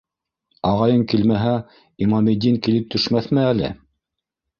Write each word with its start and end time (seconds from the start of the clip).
Ағайың 0.67 1.03
килмәһә, 1.11 1.51
Имаметдин 2.05 2.57
килеп 2.69 2.89
төшмәҫме 2.95 3.45
әле. 3.51 3.71